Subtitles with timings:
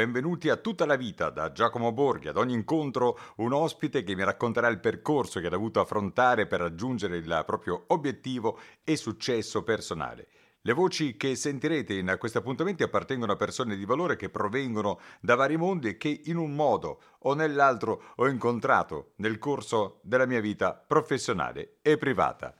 [0.00, 2.28] benvenuti a tutta la vita da Giacomo Borghi.
[2.28, 6.60] Ad ogni incontro un ospite che mi racconterà il percorso che ha dovuto affrontare per
[6.60, 10.28] raggiungere il proprio obiettivo e successo personale.
[10.62, 15.34] Le voci che sentirete in questi appuntamenti appartengono a persone di valore che provengono da
[15.34, 20.40] vari mondi e che in un modo o nell'altro ho incontrato nel corso della mia
[20.40, 22.54] vita professionale e privata.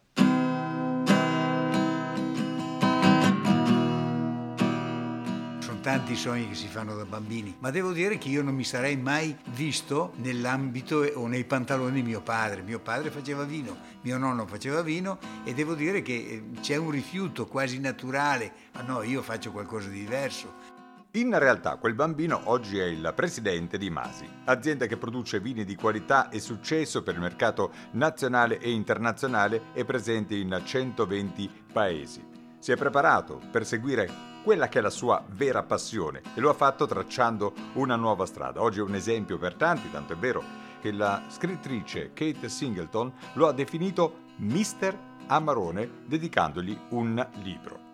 [5.81, 8.97] Tanti sogni che si fanno da bambini, ma devo dire che io non mi sarei
[8.97, 12.63] mai visto nell'ambito o nei pantaloni di mio padre.
[12.63, 16.91] Mio padre faceva vino, mio nonno faceva vino e devo dire che eh, c'è un
[16.91, 18.53] rifiuto quasi naturale.
[18.75, 20.79] Ma no, io faccio qualcosa di diverso.
[21.15, 25.75] In realtà quel bambino oggi è il presidente di Masi, azienda che produce vini di
[25.75, 32.30] qualità e successo per il mercato nazionale e internazionale e presente in 120 paesi.
[32.61, 34.07] Si è preparato per seguire
[34.45, 38.61] quella che è la sua vera passione e lo ha fatto tracciando una nuova strada.
[38.61, 40.45] Oggi è un esempio per tanti, tanto è vero
[40.79, 44.95] che la scrittrice Kate Singleton lo ha definito Mister
[45.29, 47.90] Amarone dedicandogli un libro.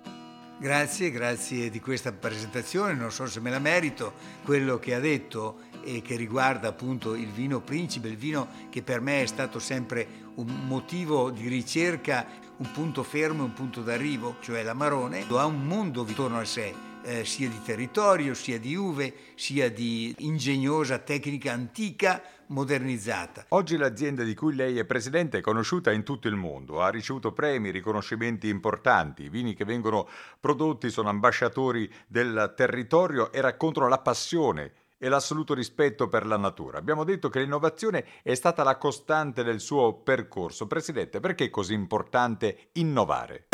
[0.58, 5.64] Grazie, grazie di questa presentazione, non so se me la merito, quello che ha detto
[5.84, 10.08] e che riguarda appunto il vino principe, il vino che per me è stato sempre
[10.36, 12.26] un motivo di ricerca,
[12.56, 16.72] un punto fermo e un punto d'arrivo, cioè l'Amarone, ha un mondo intorno a sé,
[17.06, 23.46] eh, sia di territorio, sia di uve, sia di ingegnosa tecnica antica modernizzata.
[23.50, 27.32] Oggi l'azienda di cui lei è presidente è conosciuta in tutto il mondo, ha ricevuto
[27.32, 30.08] premi, riconoscimenti importanti, i vini che vengono
[30.40, 36.78] prodotti sono ambasciatori del territorio e raccontano la passione e l'assoluto rispetto per la natura.
[36.78, 40.66] Abbiamo detto che l'innovazione è stata la costante del suo percorso.
[40.66, 43.46] Presidente, perché è così importante innovare?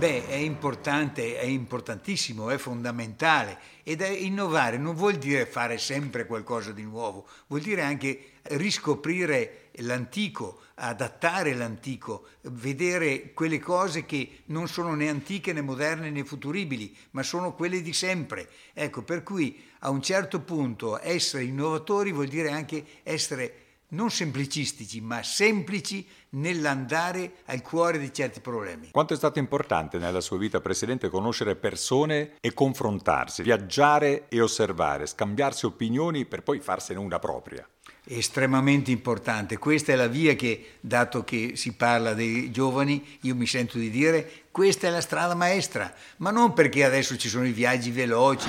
[0.00, 6.24] Beh, è importante, è importantissimo, è fondamentale ed è innovare non vuol dire fare sempre
[6.24, 14.68] qualcosa di nuovo, vuol dire anche riscoprire l'antico, adattare l'antico, vedere quelle cose che non
[14.68, 18.48] sono né antiche né moderne né futuribili, ma sono quelle di sempre.
[18.72, 25.00] Ecco, per cui a un certo punto essere innovatori vuol dire anche essere non semplicistici,
[25.00, 28.90] ma semplici nell'andare al cuore di certi problemi.
[28.90, 35.06] Quanto è stato importante nella sua vita, Presidente, conoscere persone e confrontarsi, viaggiare e osservare,
[35.06, 37.66] scambiarsi opinioni per poi farsene una propria?
[38.04, 39.58] estremamente importante.
[39.58, 43.90] Questa è la via che, dato che si parla dei giovani, io mi sento di
[43.90, 48.48] dire, questa è la strada maestra, ma non perché adesso ci sono i viaggi veloci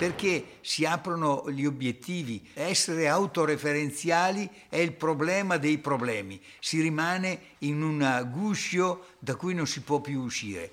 [0.00, 2.42] perché si aprono gli obiettivi.
[2.54, 6.40] Essere autoreferenziali è il problema dei problemi.
[6.58, 10.72] Si rimane in un guscio da cui non si può più uscire.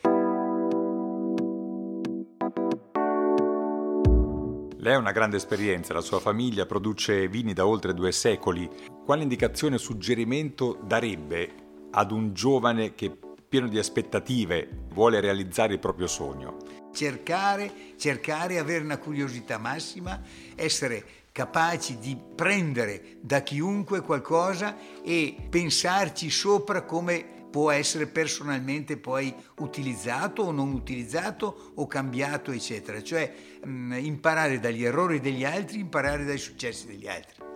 [4.77, 8.69] Lei ha una grande esperienza, la sua famiglia produce vini da oltre due secoli.
[9.03, 15.79] Quale indicazione o suggerimento darebbe ad un giovane che pieno di aspettative vuole realizzare il
[15.79, 16.77] proprio sogno?
[16.97, 20.19] cercare, cercare, avere una curiosità massima,
[20.55, 29.31] essere capaci di prendere da chiunque qualcosa e pensarci sopra come può essere personalmente poi
[29.59, 33.03] utilizzato o non utilizzato o cambiato, eccetera.
[33.03, 33.31] Cioè
[33.63, 37.46] mh, mm, imparare dagli errori degli altri, imparare dai successi degli altri.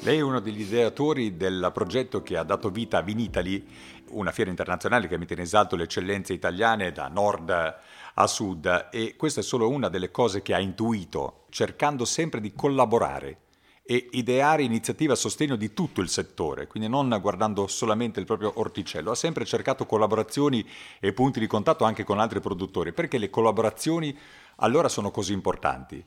[0.00, 3.66] Lei è uno degli ideatori del progetto che ha dato vita a Vinitali,
[4.10, 9.16] una fiera internazionale che mette in esalto le eccellenze italiane da nord a sud e
[9.16, 13.38] questa è solo una delle cose che ha intuito, cercando sempre di collaborare
[13.82, 18.52] e ideare iniziative a sostegno di tutto il settore, quindi non guardando solamente il proprio
[18.56, 20.66] orticello, ha sempre cercato collaborazioni
[21.00, 24.16] e punti di contatto anche con altri produttori, perché le collaborazioni
[24.56, 26.04] allora sono così importanti.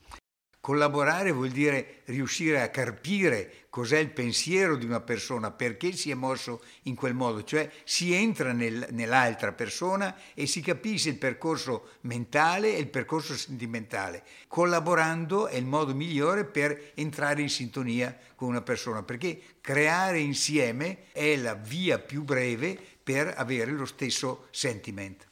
[0.61, 6.15] Collaborare vuol dire riuscire a carpire cos'è il pensiero di una persona, perché si è
[6.15, 11.91] mosso in quel modo, cioè si entra nel, nell'altra persona e si capisce il percorso
[12.01, 14.23] mentale e il percorso sentimentale.
[14.47, 21.05] Collaborando è il modo migliore per entrare in sintonia con una persona, perché creare insieme
[21.13, 25.25] è la via più breve per avere lo stesso sentimento.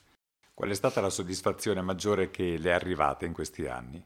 [0.54, 4.04] Qual è stata la soddisfazione maggiore che le è arrivata in questi anni?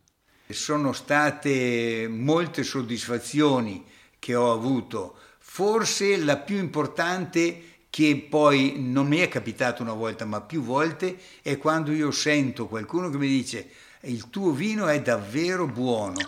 [0.53, 3.83] Sono state molte soddisfazioni
[4.19, 10.23] che ho avuto, forse la più importante che poi non mi è capitato una volta
[10.23, 13.69] ma più volte è quando io sento qualcuno che mi dice
[14.03, 16.19] il tuo vino è davvero buono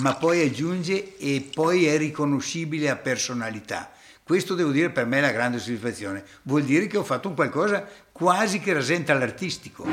[0.00, 3.92] ma poi aggiunge e poi è riconoscibile a personalità
[4.28, 6.22] questo devo dire per me è la grande soddisfazione.
[6.42, 9.86] Vuol dire che ho fatto un qualcosa quasi che rasenta l'artistico.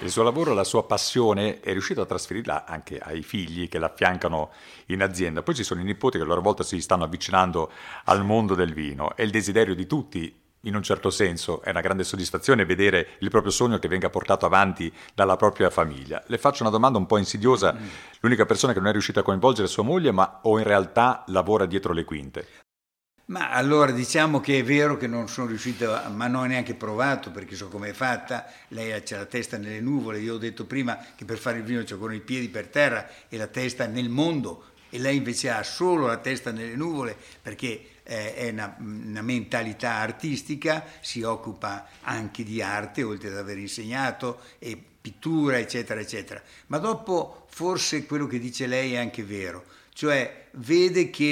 [0.00, 4.50] Il suo lavoro, la sua passione è riuscito a trasferirla anche ai figli che l'affiancano
[4.86, 5.42] in azienda.
[5.42, 7.70] Poi ci sono i nipoti che a loro volta si stanno avvicinando
[8.04, 9.16] al mondo del vino.
[9.16, 13.30] È il desiderio di tutti in un certo senso è una grande soddisfazione vedere il
[13.30, 16.22] proprio sogno che venga portato avanti dalla propria famiglia.
[16.26, 17.86] Le faccio una domanda un po' insidiosa, mm.
[18.20, 21.24] l'unica persona che non è riuscita a coinvolgere è sua moglie, ma o in realtà
[21.28, 22.46] lavora dietro le quinte?
[23.28, 26.72] Ma allora diciamo che è vero che non sono riuscito, a, ma non ho neanche
[26.72, 30.64] provato perché so come è fatta, lei ha la testa nelle nuvole, io ho detto
[30.64, 33.86] prima che per fare il vino c'è con i piedi per terra e la testa
[33.86, 34.64] nel mondo.
[34.88, 39.96] E lei invece ha solo la testa nelle nuvole perché eh, è una, una, mentalità
[39.96, 46.40] artistica, si occupa anche di arte oltre ad aver insegnato e pittura eccetera eccetera.
[46.68, 49.66] Ma dopo forse quello che dice lei è anche vero,
[49.98, 51.24] cioè vede che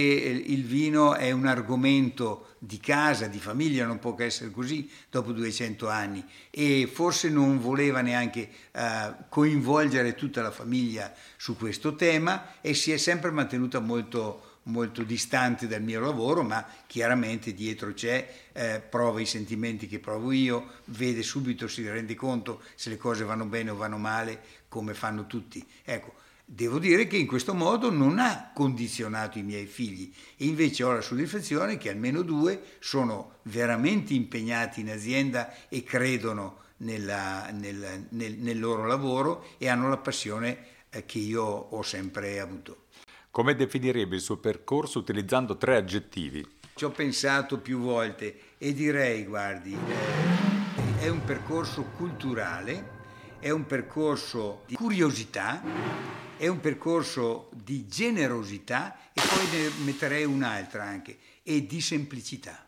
[0.44, 5.30] il vino è un argomento di casa, di famiglia, non può che essere così dopo
[5.30, 12.60] 200 anni e forse non voleva neanche uh, coinvolgere tutta la famiglia su questo tema
[12.60, 18.48] e si è sempre mantenuta molto, molto distante dal mio lavoro, ma chiaramente dietro c'è,
[18.52, 23.22] eh, prova i sentimenti che provo io, vede subito, si rende conto se le cose
[23.22, 25.64] vanno bene o vanno male, come fanno tutti.
[25.84, 30.84] Ecco, Devo dire che in questo modo non ha condizionato i miei figli e invece
[30.84, 38.06] ho la soddisfazione che almeno due sono veramente impegnati in azienda e credono nella, nel,
[38.10, 40.58] nel, nel, loro lavoro e hanno la passione
[40.88, 42.84] eh, che io ho sempre avuto.
[43.32, 46.46] Come definirebbe il suo percorso utilizzando tre aggettivi?
[46.74, 52.94] Ci ho pensato più volte e direi, guardi, eh, è un percorso culturale,
[53.40, 60.84] è un percorso di curiosità è un percorso di generosità e poi ne metterei un'altra
[60.84, 62.66] anche, e di semplicità.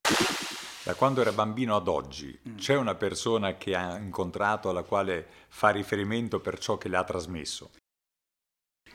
[0.82, 2.56] Da quando era bambino ad oggi, mm.
[2.56, 7.04] c'è una persona che ha incontrato alla quale fa riferimento per ciò che le ha
[7.04, 7.70] trasmesso?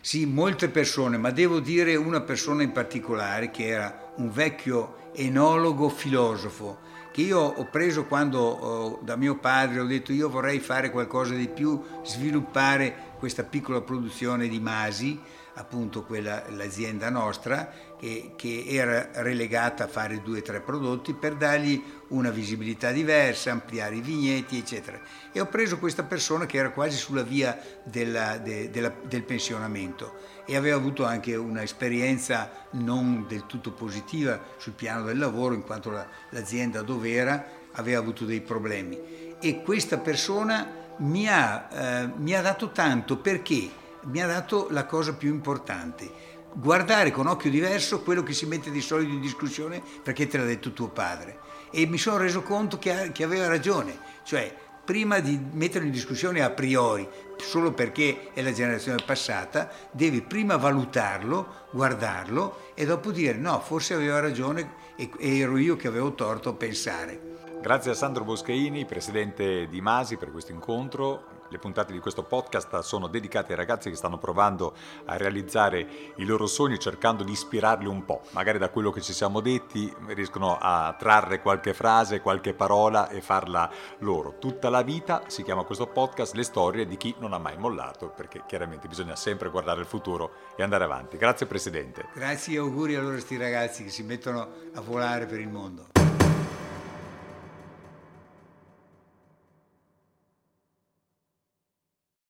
[0.02, 5.88] Sì, molte persone, ma devo dire una persona in particolare che era un vecchio enologo
[5.88, 6.80] filosofo
[7.14, 11.36] che io ho preso quando oh, da mio padre ho detto io vorrei fare qualcosa
[11.36, 15.22] di più, sviluppare questa piccola produzione di Masi,
[15.56, 21.36] appunto quella, l'azienda nostra, che, che era relegata a fare due o tre prodotti per
[21.36, 25.00] dargli una visibilità diversa, ampliare i vigneti, eccetera.
[25.32, 30.32] E ho preso questa persona che era quasi sulla via della, de, della, del pensionamento
[30.46, 35.90] e aveva avuto anche un'esperienza non del tutto positiva sul piano del lavoro, in quanto
[35.90, 39.36] la, l'azienda dove era aveva avuto dei problemi.
[39.40, 44.86] E questa persona mi ha, eh, mi ha dato tanto perché mi ha dato la
[44.86, 46.12] cosa più importante,
[46.54, 50.46] guardare con occhio diverso quello che si mette di solito in discussione perché te l'ha
[50.46, 51.40] detto tuo padre.
[51.72, 54.56] E mi sono reso conto che, che aveva ragione, cioè
[54.86, 57.08] prima di metterlo in discussione a priori,
[57.38, 63.94] solo perché è la generazione passata, devi prima valutarlo, guardarlo e dopo dire no, forse
[63.94, 67.32] aveva ragione e ero io che avevo torto a pensare.
[67.62, 71.43] Grazie a Sandro Boscheini, presidente di Masi, per questo incontro.
[71.54, 74.74] Le puntate di questo podcast sono dedicate ai ragazzi che stanno provando
[75.06, 78.24] a realizzare i loro sogni cercando di ispirarli un po'.
[78.32, 83.22] Magari da quello che ci siamo detti riescono a trarre qualche frase, qualche parola e
[83.22, 83.70] farla
[84.00, 84.40] loro.
[84.40, 88.10] Tutta la vita si chiama questo podcast Le storie di chi non ha mai mollato,
[88.10, 91.18] perché chiaramente bisogna sempre guardare il futuro e andare avanti.
[91.18, 92.08] Grazie Presidente.
[92.16, 96.13] Grazie e auguri a loro questi ragazzi che si mettono a volare per il mondo.